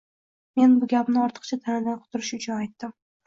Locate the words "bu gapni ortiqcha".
0.83-1.59